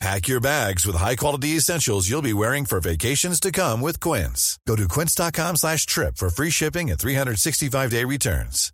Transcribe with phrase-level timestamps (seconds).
[0.00, 4.58] Pack your bags with high-quality essentials you'll be wearing for vacations to come with Quince.
[4.66, 8.72] Go to quince.com slash trip for free shipping and 365-day returns.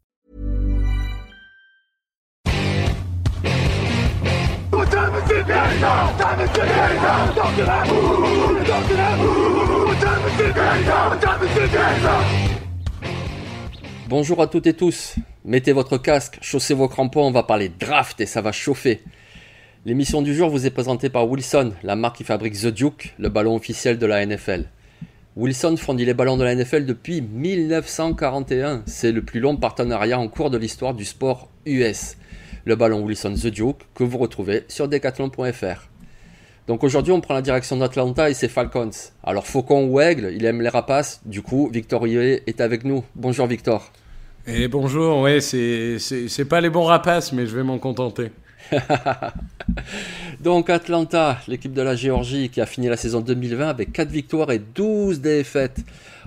[14.09, 15.17] Bonjour à toutes et tous.
[15.45, 19.03] Mettez votre casque, chaussez vos crampons, on va parler draft et ça va chauffer.
[19.87, 23.29] L'émission du jour vous est présentée par Wilson, la marque qui fabrique The Duke, le
[23.29, 24.65] ballon officiel de la NFL.
[25.37, 28.83] Wilson fournit les ballons de la NFL depuis 1941.
[28.87, 32.17] C'est le plus long partenariat en cours de l'histoire du sport US.
[32.65, 35.89] Le ballon Wilson The Duke que vous retrouvez sur decathlon.fr.
[36.67, 38.91] Donc aujourd'hui, on prend la direction d'Atlanta et ses Falcons.
[39.23, 41.21] Alors faucon ou aigle, il aime les rapaces.
[41.27, 43.05] Du coup, Victor Huillet est avec nous.
[43.15, 43.93] Bonjour Victor.
[44.48, 48.33] Et bonjour, ouais, c'est pas les bons rapaces, mais je vais m'en contenter.
[50.41, 54.50] Donc Atlanta, l'équipe de la Géorgie qui a fini la saison 2020 avec 4 victoires
[54.50, 55.81] et 12 défaites.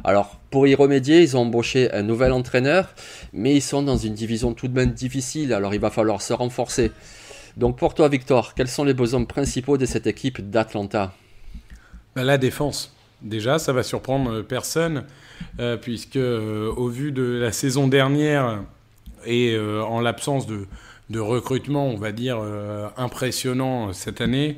[0.03, 2.93] Alors pour y remédier, ils ont embauché un nouvel entraîneur,
[3.33, 6.33] mais ils sont dans une division tout de même difficile, alors il va falloir se
[6.33, 6.91] renforcer.
[7.57, 11.13] Donc pour toi Victor, quels sont les besoins principaux de cette équipe d'Atlanta?
[12.15, 15.05] Bah, la défense, déjà, ça va surprendre euh, personne,
[15.59, 18.63] euh, puisque euh, au vu de la saison dernière
[19.25, 20.65] et en l'absence de,
[21.09, 24.57] de recrutement, on va dire, euh, impressionnant euh, cette année,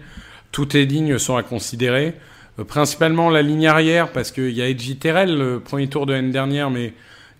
[0.52, 2.14] toutes les lignes sont à considérer.
[2.60, 6.14] Euh, principalement la ligne arrière, parce qu'il y a Edgy Terrell, le premier tour de
[6.14, 6.94] l'année dernière, mais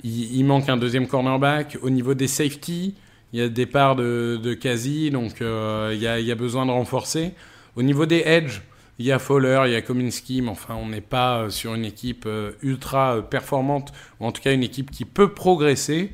[0.04, 1.78] il, manque un deuxième cornerback.
[1.82, 2.96] Au niveau des safety,
[3.34, 6.36] il y a le départ de, de Kazi, donc il, y a, il y a
[6.36, 7.34] besoin de renforcer.
[7.76, 8.62] Au niveau des edge,
[8.98, 11.86] il y a Fowler, il y a Kominski, mais enfin, on n'est pas sur une
[11.86, 12.28] équipe
[12.64, 16.12] ultra performante, ou en tout cas une équipe qui peut progresser.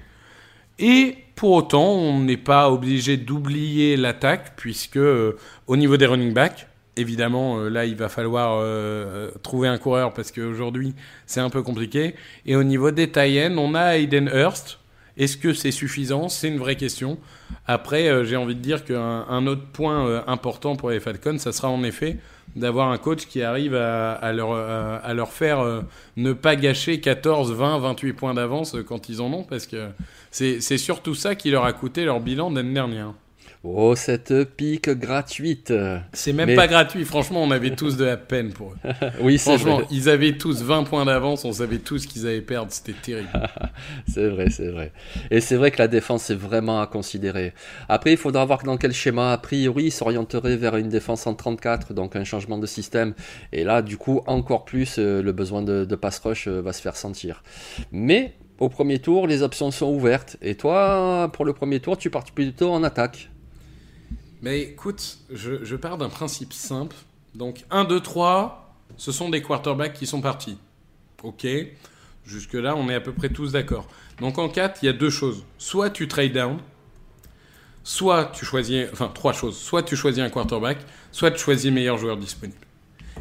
[0.79, 6.33] Et pour autant, on n'est pas obligé d'oublier l'attaque, puisque euh, au niveau des running
[6.33, 10.93] backs, évidemment, euh, là, il va falloir euh, trouver un coureur, parce qu'aujourd'hui,
[11.25, 12.15] c'est un peu compliqué.
[12.45, 14.79] Et au niveau des tie on a Aiden Hurst.
[15.15, 16.29] Est-ce que c'est suffisant?
[16.29, 17.17] C'est une vraie question.
[17.65, 21.69] Après, j'ai envie de dire qu'un un autre point important pour les Falcons, ça sera
[21.69, 22.17] en effet
[22.57, 25.81] d'avoir un coach qui arrive à, à leur, faire euh,
[26.15, 29.89] ne pas gâcher 14, 20, 28 points d'avance euh, quand ils en ont, parce que
[30.31, 33.13] c'est surtout ça qui leur a coûté leur bilan l'année dernière.
[33.63, 35.73] Oh, cette pique gratuite
[36.13, 38.77] C'est même Mais- pas gratuit, franchement, on avait tous de la peine pour eux.
[39.21, 39.87] Oui, Franchement, vrai.
[39.91, 43.29] ils avaient tous 20 points d'avance, on savait tous qu'ils allaient perdre, c'était terrible.
[44.07, 44.91] C'est vrai, c'est vrai.
[45.31, 47.53] Et c'est vrai que la défense est vraiment à considérer.
[47.89, 49.33] Après, il faudra voir dans quel schéma.
[49.33, 53.13] A priori, il s'orienterait vers une défense en 34, donc un changement de système.
[53.51, 56.73] Et là, du coup, encore plus, euh, le besoin de, de pass rush euh, va
[56.73, 57.43] se faire sentir.
[57.91, 60.37] Mais au premier tour, les options sont ouvertes.
[60.41, 63.29] Et toi, pour le premier tour, tu pars plutôt en attaque.
[64.41, 66.95] Mais écoute, je, pars d'un principe simple.
[67.35, 70.57] Donc 1, 2, 3, ce sont des quarterbacks qui sont partis.
[71.23, 71.47] Ok,
[72.25, 73.87] jusque-là, on est à peu près tous d'accord.
[74.19, 75.43] Donc en 4, il y a deux choses.
[75.57, 76.59] Soit tu trade down,
[77.83, 79.57] soit tu choisis, enfin trois choses.
[79.57, 80.77] Soit tu choisis un quarterback,
[81.11, 82.59] soit tu choisis le meilleur joueur disponible.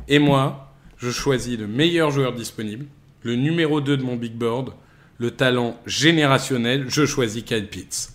[0.08, 2.86] Et moi, je choisis le meilleur joueur disponible,
[3.22, 4.74] le numéro 2 de mon big board,
[5.18, 8.12] le talent générationnel, je choisis Kyle Pitts.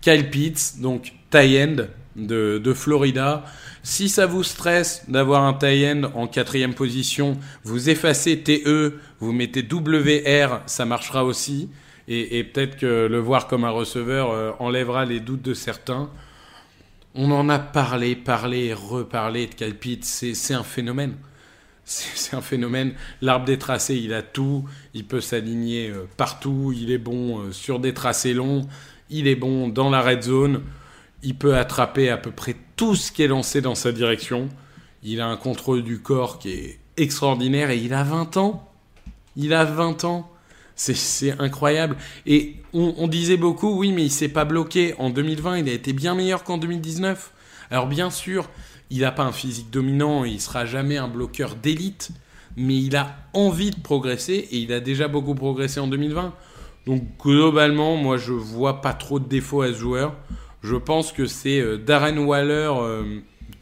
[0.00, 1.86] Kyle Pitts, donc tie end
[2.18, 3.44] de, de Florida.
[3.82, 9.32] Si ça vous stresse d'avoir un tie end en quatrième position, vous effacez TE, vous
[9.32, 11.68] mettez WR, ça marchera aussi.
[12.10, 16.08] Et, peut-être que le voir comme un receveur euh, enlèvera les doutes de certains.
[17.14, 20.04] On en a parlé, parlé reparlé de Pitts.
[20.04, 21.16] C'est un phénomène.
[21.84, 22.94] C'est c'est un phénomène.
[23.20, 24.64] L'arbre des tracés, il a tout.
[24.94, 26.72] Il peut s'aligner euh, partout.
[26.74, 28.66] Il est bon euh, sur des tracés longs.
[29.10, 30.62] Il est bon dans la red zone.
[31.22, 34.48] Il peut attraper à peu près tout ce qui est lancé dans sa direction.
[35.02, 38.70] Il a un contrôle du corps qui est extraordinaire et il a 20 ans.
[39.36, 40.30] Il a 20 ans.
[40.74, 41.96] C'est incroyable.
[42.24, 44.94] Et on, disait beaucoup, oui, mais il s'est pas bloqué.
[44.98, 47.32] En 2020, il a été bien meilleur qu'en 2019.
[47.70, 48.48] Alors bien sûr,
[48.90, 52.10] il n'a pas un physique dominant, il sera jamais un bloqueur d'élite,
[52.56, 56.32] mais il a envie de progresser et il a déjà beaucoup progressé en 2020.
[56.86, 60.14] Donc globalement, moi je vois pas trop de défauts à ce joueur.
[60.62, 62.72] Je pense que c'est euh, Darren Waller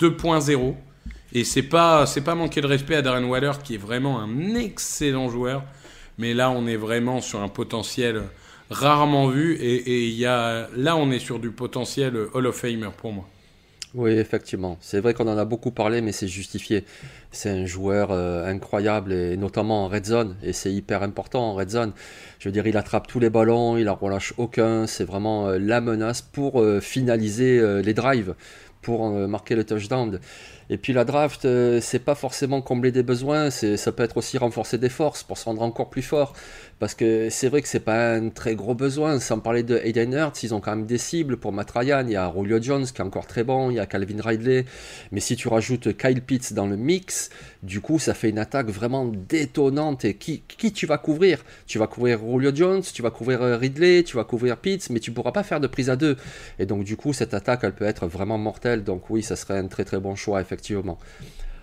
[0.00, 0.72] 2.0 euh,
[1.32, 5.28] et c'est pas pas manquer de respect à Darren Waller qui est vraiment un excellent
[5.28, 5.64] joueur.
[6.18, 8.22] Mais là, on est vraiment sur un potentiel
[8.70, 9.54] rarement vu.
[9.56, 13.28] Et, y a, là, on est sur du potentiel Hall of Famer pour moi.
[13.96, 14.76] Oui, effectivement.
[14.80, 16.84] C'est vrai qu'on en a beaucoup parlé, mais c'est justifié.
[17.32, 20.36] C'est un joueur euh, incroyable, et notamment en red zone.
[20.42, 21.92] Et c'est hyper important en red zone.
[22.38, 24.86] Je veux dire, il attrape tous les ballons, il en relâche aucun.
[24.86, 28.34] C'est vraiment euh, la menace pour euh, finaliser les drives,
[28.82, 30.20] pour marquer le touchdown.
[30.68, 34.36] Et puis la draft, euh, c'est pas forcément combler des besoins, ça peut être aussi
[34.38, 36.32] renforcer des forces pour se rendre encore plus fort.
[36.78, 39.18] Parce que c'est vrai que c'est pas un très gros besoin.
[39.18, 42.04] Sans parler de Aiden Hurts, ils ont quand même des cibles pour Matt Ryan.
[42.06, 44.66] Il y a Julio Jones qui est encore très bon, il y a Calvin Ridley.
[45.10, 47.30] Mais si tu rajoutes Kyle Pitts dans le mix,
[47.62, 50.04] du coup, ça fait une attaque vraiment détonnante.
[50.04, 51.42] Et qui, qui tu vas couvrir?
[51.66, 55.00] Tu vas couvrir Julio Jones, tu vas couvrir euh, Ridley, tu vas couvrir Pitts, mais
[55.00, 56.16] tu pourras pas faire de prise à deux.
[56.58, 58.84] Et donc, du coup, cette attaque, elle peut être vraiment mortelle.
[58.84, 60.55] Donc, oui, ça serait un très très bon choix, effectivement.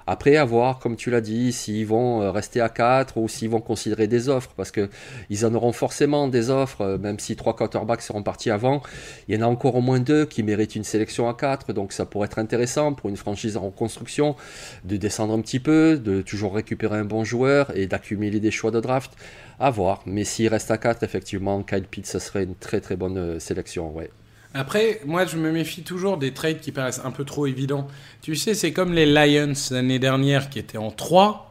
[0.06, 3.50] Après, à voir, comme tu l'as dit, s'ils vont euh, rester à 4 ou s'ils
[3.50, 7.56] vont considérer des offres, parce qu'ils en auront forcément des offres, euh, même si trois
[7.56, 8.82] quarterbacks seront partis avant.
[9.28, 11.94] Il y en a encore au moins deux qui méritent une sélection à 4, donc
[11.94, 14.36] ça pourrait être intéressant pour une franchise en reconstruction
[14.84, 18.72] de descendre un petit peu, de toujours récupérer un bon joueur et d'accumuler des choix
[18.72, 19.14] de draft.
[19.60, 22.98] À voir, mais s'il reste à 4, effectivement, Kyle Pitt, ça serait une très très
[22.98, 23.96] bonne euh, sélection.
[23.96, 24.10] Ouais.
[24.54, 27.88] Après, moi, je me méfie toujours des trades qui paraissent un peu trop évidents.
[28.22, 31.50] Tu sais, c'est comme les Lions l'année dernière qui étaient en 3.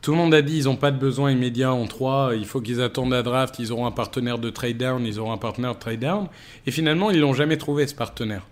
[0.00, 2.62] Tout le monde a dit ils n'ont pas de besoin immédiat en 3, il faut
[2.62, 5.74] qu'ils attendent la draft, ils auront un partenaire de trade down, ils auront un partenaire
[5.74, 6.28] de trade down.
[6.66, 8.46] Et finalement, ils l'ont jamais trouvé ce partenaire.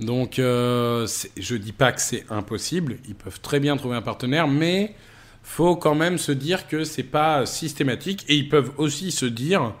[0.00, 1.06] Donc, euh,
[1.38, 4.94] je dis pas que c'est impossible, ils peuvent très bien trouver un partenaire, mais
[5.42, 8.24] faut quand même se dire que c'est pas systématique.
[8.28, 9.72] Et ils peuvent aussi se dire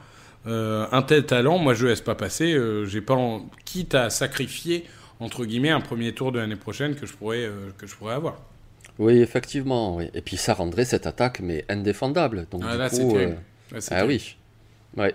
[0.46, 2.52] euh, un tel talent, moi je laisse pas passer.
[2.52, 3.16] Euh, j'ai pas
[3.64, 4.84] quitte à sacrifier
[5.20, 8.14] entre guillemets un premier tour de l'année prochaine que je pourrais euh, que je pourrais
[8.14, 8.36] avoir.
[8.98, 9.96] Oui, effectivement.
[9.96, 10.10] Oui.
[10.14, 12.46] Et puis ça rendrait cette attaque mais indéfendable.
[12.50, 13.16] Donc ah, du coup,
[13.90, 14.36] ah oui.
[14.96, 15.14] Ouais.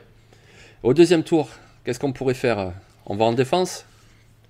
[0.84, 1.50] Au deuxième tour,
[1.84, 2.74] qu'est-ce qu'on pourrait faire?
[3.06, 3.86] On va en défense?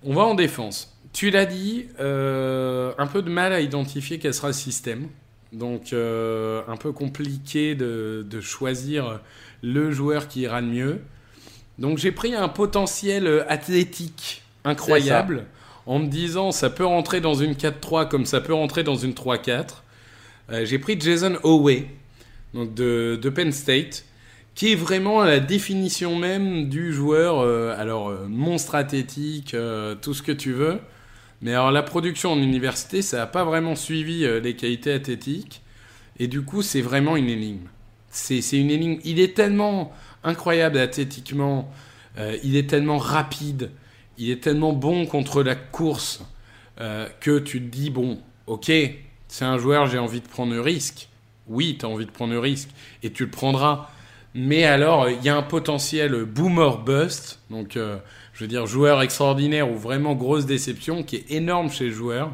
[0.04, 0.96] On va en défense.
[1.12, 5.10] Tu l'as dit, un peu de mal à identifier quel sera le système.
[5.52, 9.20] Donc un peu compliqué de, de choisir
[9.62, 11.02] le joueur qui ira le mieux.
[11.80, 15.46] Donc j'ai pris un potentiel euh, athlétique incroyable
[15.86, 19.14] en me disant ça peut rentrer dans une 4-3 comme ça peut rentrer dans une
[19.14, 19.68] 3-4.
[20.52, 21.86] Euh, j'ai pris Jason Howe
[22.54, 24.06] donc de, Penn State
[24.56, 29.56] qui est vraiment la définition même du joueur, euh, alors monstre athlétique,
[30.02, 30.80] tout ce que tu veux.
[31.42, 35.62] Mais alors la production en université, ça n'a pas vraiment suivi les qualités athlétiques.
[36.20, 37.68] Et du coup, c'est vraiment une énigme.
[38.10, 39.00] C'est une énigme.
[39.06, 39.94] Il est tellement
[40.24, 41.72] incroyable athlétiquement,
[42.18, 43.72] euh, il est tellement rapide,
[44.18, 46.22] il est tellement bon contre la course
[46.82, 48.72] euh, que tu te dis bon, ok,
[49.28, 51.08] c'est un joueur, j'ai envie de prendre le risque.
[51.48, 52.70] Oui, tu as envie de prendre le risque
[53.02, 53.90] et tu le prendras.
[54.36, 57.98] Mais alors, il y a un potentiel boomer bust, donc euh,
[58.40, 62.32] je veux dire joueur extraordinaire ou vraiment grosse déception qui est énorme chez le joueur.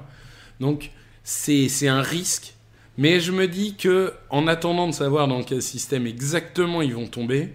[0.59, 0.91] Donc
[1.23, 2.53] c'est un risque
[2.97, 7.07] mais je me dis que, en attendant de savoir dans quel système exactement ils vont
[7.07, 7.49] tomber,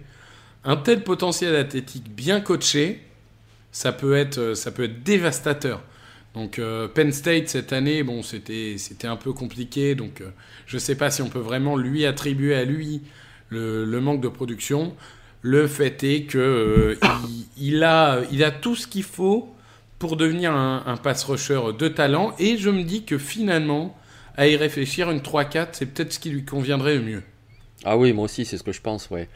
[0.63, 3.01] un tel potentiel athlétique bien coaché,
[3.71, 5.81] ça peut être, ça peut être dévastateur.
[6.35, 10.29] Donc euh, Penn State cette année, bon, c'était, c'était un peu compliqué, donc euh,
[10.67, 13.01] je ne sais pas si on peut vraiment lui attribuer à lui
[13.49, 14.95] le, manque de production.
[15.41, 16.97] Le fait est que
[17.57, 19.49] il, a, il a tout ce qu'il faut
[19.97, 23.95] pour devenir un, pass rusher de talent, et je me dis que finalement,
[24.35, 27.23] à y réfléchir, une 3-4, c'est peut-être ce qui lui conviendrait le mieux.
[27.83, 29.29] Ah oui, moi aussi, c'est ce que je pense, ouais.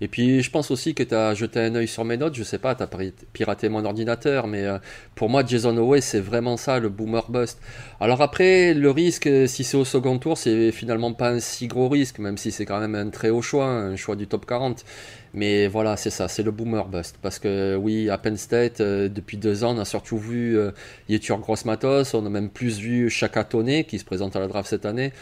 [0.00, 2.34] Et puis, je pense aussi que tu as jeté un œil sur mes notes.
[2.34, 2.88] Je sais pas, tu as
[3.32, 4.78] piraté mon ordinateur, mais euh,
[5.14, 7.58] pour moi, Jason Howe, c'est vraiment ça, le boomer bust.
[7.98, 11.88] Alors après, le risque, si c'est au second tour, c'est finalement pas un si gros
[11.88, 14.84] risque, même si c'est quand même un très haut choix, un choix du top 40.
[15.34, 17.16] Mais voilà, c'est ça, c'est le boomer bust.
[17.20, 20.70] Parce que oui, à Penn State, euh, depuis deux ans, on a surtout vu euh,
[21.08, 24.68] Yetur Grossmatos, on a même plus vu Chaka Tone qui se présente à la draft
[24.68, 25.12] cette année.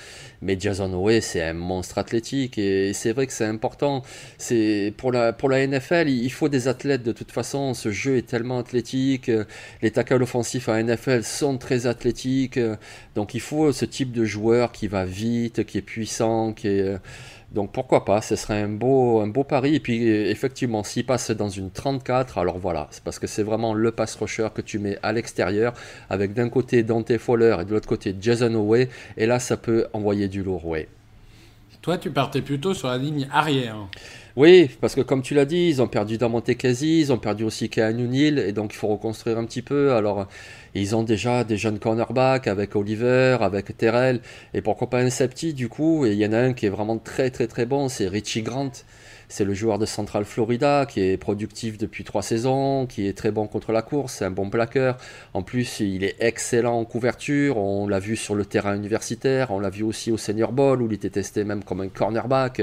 [0.42, 4.02] Mais Jason Howe, c'est un monstre athlétique et c'est vrai que c'est important.
[4.38, 7.74] C'est pour la, pour la NFL, il faut des athlètes de toute façon.
[7.74, 9.30] Ce jeu est tellement athlétique.
[9.82, 12.60] Les tackles offensifs à NFL sont très athlétiques.
[13.14, 16.96] Donc il faut ce type de joueur qui va vite, qui est puissant, qui est
[17.54, 19.76] Donc pourquoi pas, ce serait un beau, un beau pari.
[19.76, 23.74] Et puis effectivement, s'il passe dans une 34, alors voilà, c'est parce que c'est vraiment
[23.74, 25.72] le pass rusher que tu mets à l'extérieur,
[26.10, 28.88] avec d'un côté Dante Fowler et de l'autre côté Jason Owe.
[29.16, 30.88] Et là, ça peut envoyer du lourd, ouais.
[31.80, 33.76] Toi, tu partais plutôt sur la ligne arrière.
[34.36, 37.44] Oui, parce que comme tu l'as dit, ils ont perdu Damonte Kazi, ils ont perdu
[37.44, 39.92] aussi Keanu Neal, et donc il faut reconstruire un petit peu.
[39.92, 40.26] Alors,
[40.74, 44.20] ils ont déjà des jeunes cornerbacks avec Oliver, avec Terrell,
[44.52, 46.04] et pourquoi pas un Septi du coup.
[46.04, 48.42] Et il y en a un qui est vraiment très très très bon, c'est Richie
[48.42, 48.72] Grant.
[49.28, 53.30] C'est le joueur de Central Florida qui est productif depuis trois saisons, qui est très
[53.30, 54.96] bon contre la course, c'est un bon plaqueur.
[55.32, 57.56] En plus, il est excellent en couverture.
[57.56, 60.86] On l'a vu sur le terrain universitaire, on l'a vu aussi au Senior Bowl où
[60.86, 62.62] il était testé même comme un cornerback.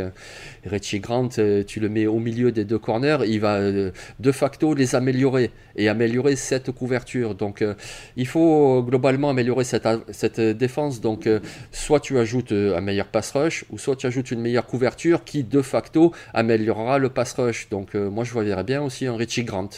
[0.65, 4.31] Richie Grant, euh, tu le mets au milieu des deux corners, il va euh, de
[4.31, 7.35] facto les améliorer et améliorer cette couverture.
[7.35, 7.73] Donc, euh,
[8.15, 11.01] il faut globalement améliorer cette, cette défense.
[11.01, 11.27] Donc,
[11.71, 15.43] soit tu ajoutes un meilleur pass rush, ou soit tu ajoutes une meilleure couverture qui
[15.43, 17.69] de facto améliore aura le pass rush.
[17.69, 19.69] Donc euh, moi je verrais bien aussi un Richie Grant.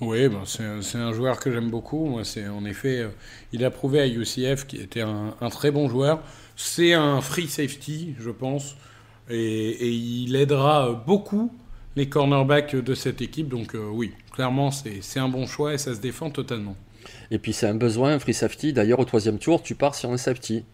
[0.00, 2.18] Oui, ben, c'est un joueur que j'aime beaucoup.
[2.24, 3.08] C'est en effet, euh,
[3.52, 6.20] il a prouvé à UCF qu'il était un, très bon joueur.
[6.56, 8.76] C'est un free safety, je pense,
[9.30, 11.52] et, il aidera beaucoup
[11.94, 13.48] les cornerbacks de cette équipe.
[13.48, 16.76] Donc euh, oui, clairement, c'est un bon choix et ça se défend totalement.
[17.30, 18.72] Et puis c'est un besoin, un free safety.
[18.72, 20.64] D'ailleurs, au troisième tour, tu pars sur un safety.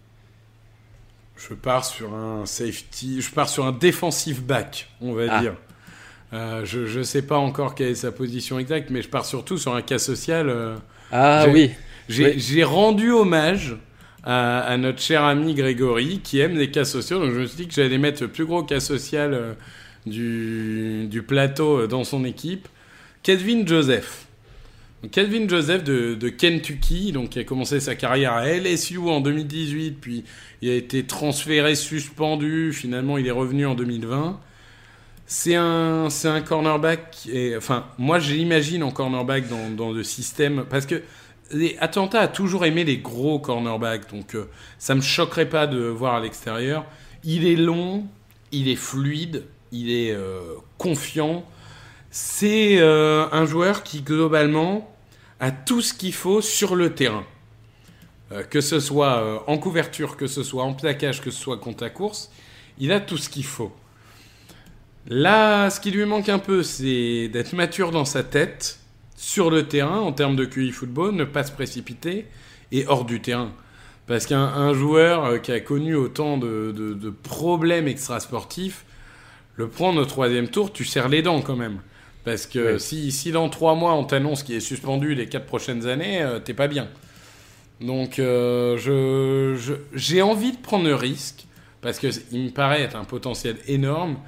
[1.38, 5.40] Je pars sur un safety, je pars sur un defensive back, on va ah.
[5.40, 5.54] dire.
[6.33, 9.57] Euh, je ne sais pas encore quelle est sa position exacte, mais je pars surtout
[9.57, 10.49] sur un cas social.
[10.49, 10.76] Euh,
[11.12, 11.71] ah oui.
[12.09, 13.76] J'ai rendu hommage
[14.25, 17.68] à, notre cher ami Grégory qui aime les cas sociaux, donc je me suis dit
[17.68, 19.52] que j'allais mettre le plus gros cas social euh,
[20.04, 22.68] du, du, plateau dans son équipe.
[23.23, 24.27] Kevin Joseph.
[25.07, 30.25] Kelvin Joseph de, Kentucky, donc qui a commencé sa carrière à LSU en 2018, puis
[30.61, 34.40] il a été transféré, suspendu, finalement il est revenu en 2020.
[35.26, 39.45] C'est un, un cornerback, et, enfin moi j'imagine en cornerback
[39.76, 41.02] dans, le système, parce que
[41.52, 45.78] les Atlanta a toujours aimé les gros cornerbacks, donc euh, ça me choquerait pas de
[45.78, 46.85] voir à l'extérieur.
[47.25, 48.05] Il est long,
[48.50, 51.45] il est fluide, il est euh, confiant
[52.11, 54.95] c'est euh, un joueur qui globalement
[55.41, 57.25] a tout ce qu'il faut sur le terrain.
[58.33, 61.59] Euh, que ce soit euh, en couverture, que ce soit en plaquage, que ce soit
[61.59, 62.31] contre la course,
[62.79, 63.73] il a tout ce qu'il faut.
[65.07, 68.81] Là, ce qui lui manque un peu, c'est d'être mature dans sa tête,
[69.17, 72.27] sur le terrain, en termes de QI football, ne pas se précipiter,
[72.71, 73.53] et hors du terrain.
[74.07, 78.85] Parce qu'un joueur qui a connu autant de, de problèmes extrasportifs,
[79.57, 81.81] le prendre au troisième tour, tu serres les dents quand même.
[82.28, 85.87] Parce que si, si, dans trois mois on t'annonce qu'il est suspendu les quatre prochaines
[85.87, 86.88] années, euh, t'es pas bien.
[87.80, 91.47] Donc euh, je, j'ai envie de prendre le risque
[91.80, 92.11] parce qu'il
[92.44, 94.18] me paraît être un potentiel énorme.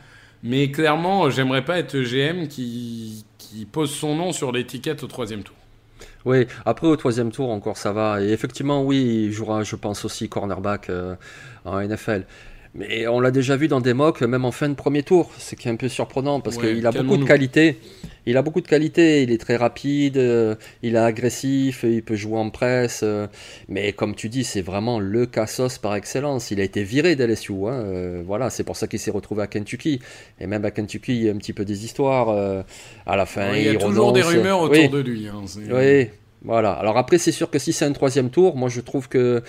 [0.43, 5.43] Mais clairement, j'aimerais pas être GM qui, qui pose son nom sur l'étiquette au troisième
[5.43, 5.57] tour.
[6.25, 8.23] Oui, après au troisième tour encore ça va.
[8.23, 11.17] Et effectivement, oui, il jouera, je pense aussi cornerback euh,
[11.67, 12.25] en NFL.
[12.75, 15.57] Mais on l'a déjà vu dans des mocks, même en fin de premier tour, ce
[15.57, 17.79] qui est un peu surprenant parce qu'il a beaucoup de qualité.
[18.27, 22.15] Il a beaucoup de qualité, il est très rapide, euh, il est agressif, il peut
[22.15, 23.01] jouer en presse.
[23.03, 23.27] Euh,
[23.69, 26.51] mais comme tu dis, c'est vraiment le Cassos par excellence.
[26.51, 27.53] Il a été viré d'LSU.
[27.53, 30.01] Hein, euh, voilà, c'est pour ça qu'il s'est retrouvé à Kentucky.
[30.39, 32.29] Et même à Kentucky, il y a un petit peu des histoires.
[33.07, 35.27] à la fin, il y a toujours des rumeurs autour de lui.
[35.27, 36.09] Hein, oui,
[36.43, 36.73] voilà.
[36.73, 39.43] Alors après, c'est sûr que si c'est un troisième tour, moi je trouve que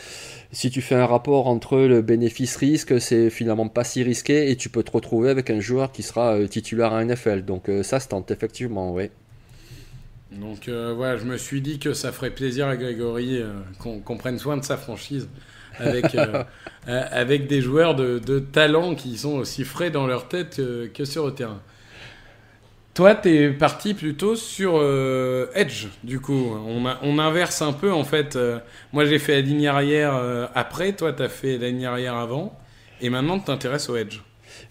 [0.51, 4.69] si tu fais un rapport entre le bénéfice-risque, c'est finalement pas si risqué et tu
[4.69, 7.43] peux te retrouver avec un joueur qui sera euh, titulaire à NFL.
[7.43, 9.09] Donc euh, ça se tente effectivement, oui.
[10.33, 13.41] Donc euh, voilà, je me suis dit que ça ferait plaisir à Grégory
[13.79, 15.29] qu'on prenne soin de sa franchise
[15.77, 16.15] avec,
[16.87, 20.61] avec des joueurs de, de, talent qui sont aussi frais dans leur tête
[20.93, 21.61] que sur le terrain.
[23.01, 26.55] Toi, tu es parti plutôt sur euh, Edge, du coup.
[26.67, 28.35] On, on, inverse un peu, en fait.
[28.35, 28.59] Euh,
[28.93, 32.13] moi, j'ai fait la ligne arrière euh, après, toi, tu as fait la ligne arrière
[32.13, 32.55] avant.
[33.01, 34.19] Et maintenant, tu t'intéresses au Edge.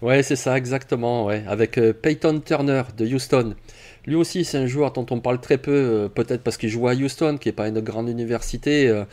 [0.01, 1.25] Ouais, c'est ça, exactement.
[1.25, 1.43] Ouais.
[1.45, 3.53] Avec Peyton Turner de Houston.
[4.05, 6.93] Lui aussi, c'est un joueur dont on parle très peu, peut-être parce qu'il joue à
[6.93, 9.03] Houston, qui n'est pas une grande université,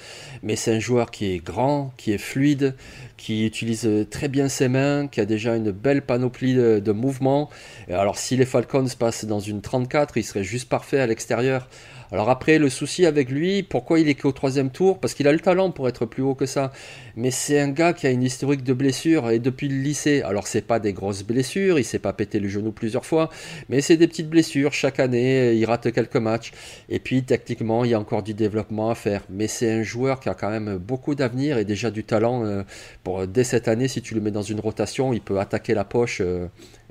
[0.43, 2.75] mais c'est un joueur qui est grand, qui est fluide,
[3.19, 7.51] qui utilise euh, très bien ses mains, qui a déjà une belle panoplie de, mouvements.
[7.91, 11.69] Alors si les Falcons passent dans une 34, il serait juste parfait à l'extérieur.
[12.11, 14.99] Alors après, le souci avec lui, pourquoi il est qu'au troisième tour?
[14.99, 16.73] Parce qu'il a le talent pour être plus haut que ça.
[17.17, 20.23] Mais c'est un gars qui a une historique de blessures et depuis le lycée.
[20.23, 23.29] Alors c'est pas des grosses blessures, il s'est pas pété le genou plusieurs fois,
[23.69, 24.73] mais c'est des petites blessures.
[24.73, 26.53] Chaque année, il rate quelques matchs.
[26.89, 29.23] Et puis, techniquement, il y a encore du développement à faire.
[29.29, 32.45] Mais c'est un joueur qui a quand même beaucoup d'avenir et déjà du talent.
[32.45, 32.63] Euh,
[33.05, 35.85] pour dès cette année, si tu le mets dans une rotation, il peut attaquer la
[35.85, 36.23] poche.
[36.25, 36.47] Euh,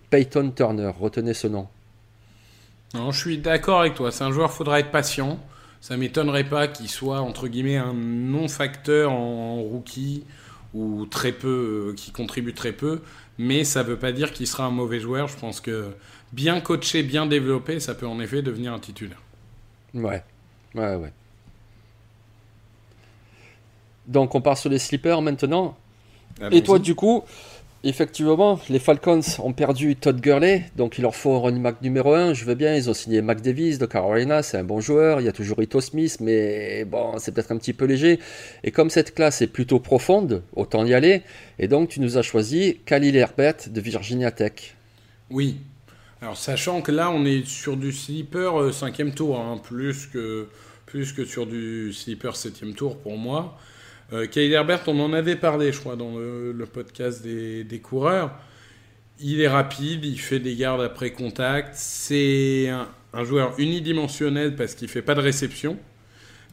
[0.09, 1.67] Peyton Turner, retenez ce nom.
[2.93, 4.11] Non, je suis d'accord avec toi.
[4.11, 5.39] C'est un joueur, faudra être patient.
[5.81, 10.23] Ça m'étonnerait pas qu'il soit entre guillemets un non-facteur en, rookie
[10.73, 13.01] ou très peu, euh, qui contribue très peu.
[13.37, 15.27] Mais ça ne veut pas dire qu'il sera un mauvais joueur.
[15.27, 15.91] Je pense que
[16.33, 19.21] bien coaché, bien développé, ça peut en effet devenir un titulaire.
[19.93, 20.23] Ouais,
[20.75, 21.13] ouais, ouais.
[24.07, 25.77] Donc on part sur les slippers maintenant.
[26.51, 27.23] Et toi, du coup,
[27.87, 32.13] Effectivement, les Falcons ont perdu Todd Gurley, donc il leur faut un running back numéro
[32.13, 32.33] 1.
[32.33, 35.21] Je veux bien, ils ont signé Mac Davis de Carolina, c'est un bon joueur.
[35.21, 38.19] Il y a toujours Ito Smith, mais bon, c'est peut-être un petit peu léger.
[38.65, 41.21] Et comme cette classe est plutôt profonde, autant y aller.
[41.59, 44.75] Et donc, tu nous as choisi Khalil Herbert de Virginia Tech.
[45.29, 45.55] Oui.
[46.21, 50.47] Alors, sachant que là, on est sur du sleeper 5 euh, tour, hein, plus, que,
[50.87, 53.57] plus que sur du sleeper 7 tour pour moi.
[54.13, 58.31] Euh, Kyle Herbert, on en avait parlé, je crois, dans le, podcast des, coureurs.
[59.19, 61.71] Il est rapide, il fait des gardes après contact.
[61.73, 65.77] C'est un, joueur unidimensionnel parce qu'il fait pas de réception.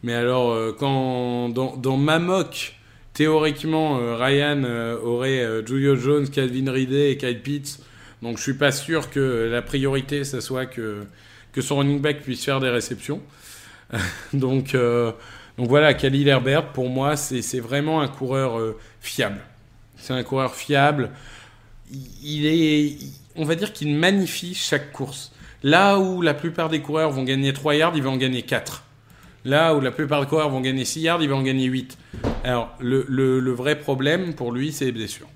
[0.02, 2.74] Mais alors, euh, quand dans, mock,
[3.12, 4.64] théoriquement, euh, Ryan
[5.02, 7.78] aurait Julio Jones, Calvin Ridley et Kyle Pitts.
[8.22, 11.04] Donc, je suis pas sûr que la priorité, ce soit que,
[11.52, 13.20] que son running back puisse faire des réceptions.
[14.32, 14.74] donc,
[15.56, 19.40] donc voilà, Khalil Herbert, pour moi, c'est vraiment un coureur euh, fiable.
[19.96, 21.10] C'est un coureur fiable.
[22.22, 22.96] Il est,
[23.36, 25.32] on va dire qu'il magnifie chaque course.
[25.62, 28.84] Là où la plupart des coureurs vont gagner 3 yards, il va en gagner 4.
[29.44, 31.98] Là où la plupart des coureurs vont gagner 6 yards, il va en gagner 8.
[32.42, 35.28] Alors, le, vrai problème pour lui, c'est les blessures.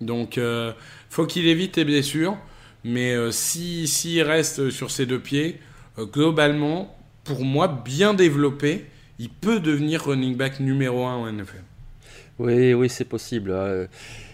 [0.00, 0.72] Donc, euh,
[1.08, 2.36] faut qu'il évite les blessures.
[2.84, 5.60] Mais euh, s'il reste sur ses deux pieds,
[6.00, 8.86] globalement, pour moi, bien développé,
[9.22, 11.62] il peut devenir running back numéro 1 en NFL.
[12.40, 13.52] Oui, oui, c'est possible.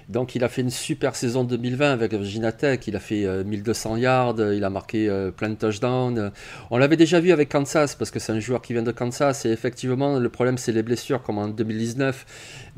[0.08, 3.94] Donc il a fait une super saison 2020 avec Virginia Tech, il a fait 1200
[3.94, 6.32] euh, yards, il a marqué euh, plein de touchdowns.
[6.70, 9.44] On l'avait déjà vu avec Kansas parce que c'est un joueur qui vient de Kansas
[9.44, 12.24] et effectivement le problème c'est les blessures comme en 2019.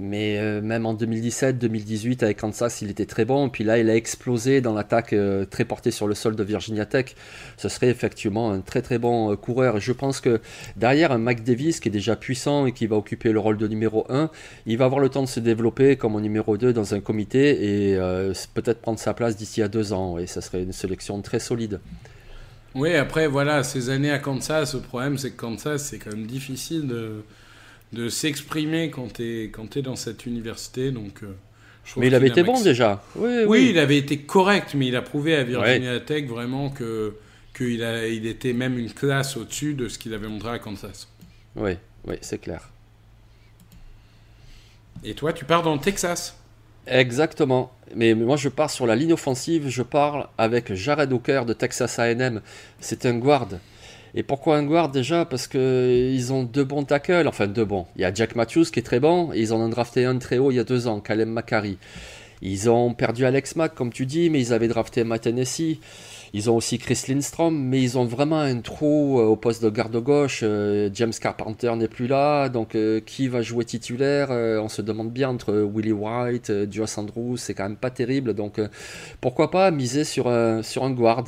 [0.01, 3.51] Mais euh, même en 2017, 2018 avec Kansas, il était très bon.
[3.51, 6.87] Puis là, il a explosé dans l'attaque euh, très portée sur le sol de Virginia
[6.87, 7.15] Tech.
[7.59, 9.79] Ce serait effectivement un très très bon euh, coureur.
[9.79, 10.41] Je pense que
[10.77, 13.69] derrière un Mac Davis qui est déjà puissant et qui va occuper le rôle de
[13.69, 14.31] numéro 1,
[14.65, 17.20] il va avoir le temps de se développer comme un numéro 2 dans un comité
[17.21, 17.97] et
[18.55, 20.19] peut-être prendre sa place d'ici à deux ans.
[20.19, 21.81] Et ça serait une sélection très solide.
[22.75, 26.27] Oui, après, voilà, ces années à Kansas, le problème c'est que Kansas, c'est quand même
[26.27, 27.23] difficile de
[27.93, 30.91] de s'exprimer quand tu es, quand es dans cette université.
[30.91, 31.35] Donc, euh,
[31.97, 33.03] mais il avait été bon déjà.
[33.17, 37.17] Oui, oui, il avait été correct, mais il a prouvé à Virginia Tech vraiment que
[37.57, 41.09] qu'il il était même une classe au-dessus de ce qu'il avait montré à Kansas.
[41.57, 41.73] Oui,
[42.07, 42.69] oui, c'est clair.
[45.03, 46.37] Et toi, tu pars dans le Texas?
[46.91, 47.71] Exactement.
[47.95, 49.69] Mais moi, je pars sur la ligne offensive.
[49.69, 52.41] Je parle avec Jared Hooker de Texas A&M.
[52.81, 53.49] C'est un guard.
[54.15, 55.25] Et pourquoi un guard déjà?
[55.25, 57.87] Parce qu'ils ont deux bons tackles, enfin deux bons.
[57.95, 60.39] Il y a Jack Matthews qui est très bon, ils en ont drafté un très
[60.39, 61.79] haut il y a deux ans, Kalem Makari.
[62.43, 65.79] Ils ont perdu Alex Mack, comme tu dis, mais ils avaient drafté Matt Tennessee.
[66.33, 69.71] Ils ont aussi Chris Lindstrom, mais ils ont vraiment un trou euh, au poste de
[69.71, 70.41] garde-gauche.
[70.43, 75.11] Euh, James Carpenter n'est plus là, donc euh, qui va jouer titulaire On se demande
[75.11, 78.35] bien entre Willie White, Josh Andrews, c'est quand même pas terrible.
[78.35, 78.61] Donc
[79.21, 81.25] pourquoi pas miser sur un guard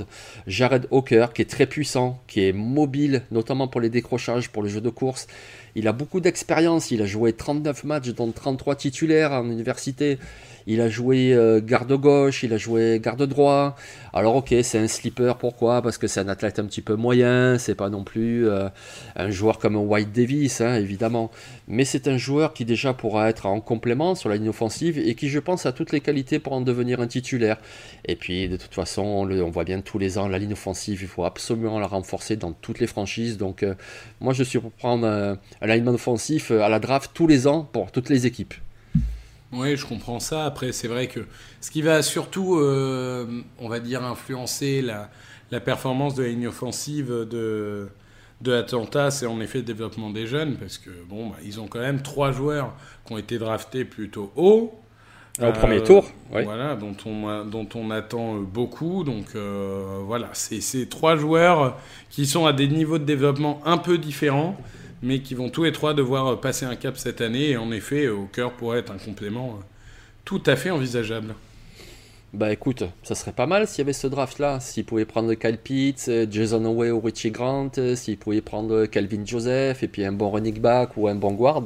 [0.47, 4.69] Jared Hawker, qui est très puissant, qui est mobile, notamment pour les décrochages, pour le
[4.69, 5.27] jeu de course.
[5.75, 10.19] Il a beaucoup d'expérience, il a joué 39 matchs, dont 33 titulaires en université.
[10.67, 13.75] Il a joué euh, garde gauche, il a joué garde droit.
[14.13, 15.83] Alors ok, c'est un slipper, pourquoi?
[15.83, 18.69] Parce que c'est un athlète un petit peu moyen, c'est pas non plus euh,
[19.17, 21.31] un joueur comme White Davis, hein, évidemment.
[21.73, 25.15] Mais c'est un joueur qui déjà pourra être en complément sur la ligne offensive et
[25.15, 27.57] qui je pense a toutes les qualités pour en devenir un titulaire.
[28.05, 31.09] Et puis de toute façon, on, voit bien tous les ans, la ligne offensive, il
[31.09, 33.39] faut absolument la renforcer dans toutes les franchises.
[33.39, 33.75] Donc euh,
[34.21, 37.91] moi je suis pour prendre un, lineman offensif à la draft tous les ans pour
[37.91, 38.53] toutes les équipes.
[39.51, 40.45] Oui, je comprends ça.
[40.45, 41.21] Après, c'est vrai que
[41.63, 45.09] ce qui va surtout, euh, on va dire, influencer la,
[45.51, 47.89] la, performance de la ligne offensive de,
[48.43, 51.67] de Atlanta, c'est en effet le développement des jeunes, parce que bon, bah, ils ont
[51.67, 52.75] quand même trois joueurs
[53.07, 54.79] qui ont été draftés plutôt haut.
[55.41, 56.45] Au premier euh, tour, oui.
[56.45, 59.03] Voilà, dont on, dont on attend beaucoup.
[59.03, 61.79] Donc euh, voilà, c'est ces trois joueurs
[62.11, 64.59] qui sont à des niveaux de développement un peu différents
[65.03, 67.51] mais qui vont tous les trois devoir passer un cap cette année.
[67.51, 69.63] Et en effet, au cœur pourrait être un complément euh,
[70.25, 71.35] tout à fait envisageable.
[72.33, 74.59] Bah écoute, ça serait pas mal s'il y avait ce draft-là.
[74.59, 78.87] S'ils pouvaient prendre Kyle Pitts, euh, Jason Away ou Richie Grant, euh, s'ils pouvaient prendre
[78.87, 81.62] Calvin Joseph et puis un bon running back ou un bon guard,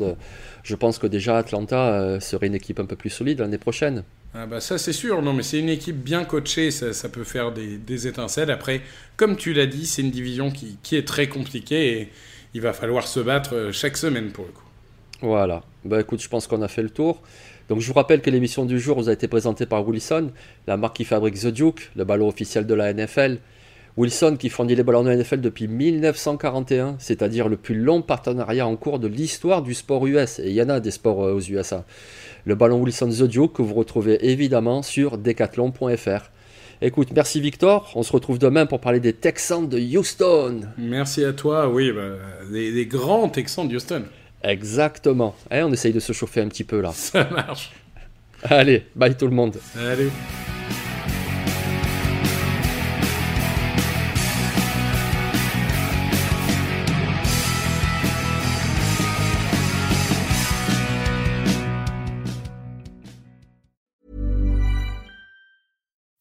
[0.65, 4.03] je pense que déjà Atlanta euh, serait une équipe un peu plus solide l'année prochaine.
[4.35, 7.53] Ah bah ça c'est sûr, non mais c'est une équipe bien coachée, ça, peut faire
[7.53, 8.51] des, étincelles.
[8.51, 8.83] Après,
[9.17, 12.13] comme tu l'as dit, c'est une division qui, qui, est très compliquée et
[12.55, 14.65] il va falloir se battre chaque semaine pour le coup.
[15.23, 17.23] Voilà, bah écoute, je pense qu'on a fait le tour.
[17.69, 20.31] Donc je vous rappelle que l'émission du jour vous a été présentée par Wilson,
[20.67, 23.39] la marque qui fabrique The Duke, le ballon officiel de la NFL.
[23.97, 28.67] Wilson qui fournit les ballons de la NFL depuis 1941, c'est-à-dire le plus long partenariat
[28.67, 30.39] en cours de l'histoire du sport US.
[30.39, 31.85] Et il y en a des sports euh, aux USA.
[32.45, 36.31] Le ballon Wilson The Duke que vous retrouvez évidemment sur decathlon.fr.
[36.83, 37.91] Écoute, merci Victor.
[37.95, 40.61] On se retrouve demain pour parler des Texans de Houston.
[40.77, 41.71] Merci à toi.
[41.71, 42.19] Oui, bah,
[42.53, 44.03] des grands Texans de Houston.
[44.43, 45.35] Exactement.
[45.51, 46.93] Eh, on essaye de se chauffer un petit peu là.
[46.93, 47.73] Ça marche.
[48.43, 49.59] Allez, bye tout le monde.
[49.77, 50.11] Allez.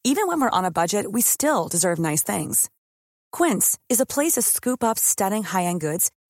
[0.07, 2.69] Even when we're on a budget, we still deserve nice things.
[3.31, 6.09] Quince is a place to scoop up stunning high-end goods